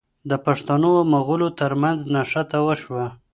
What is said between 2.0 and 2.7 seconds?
نښته